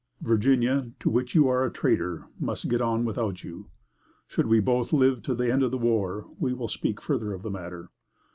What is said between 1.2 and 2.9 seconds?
you are a traitor, must get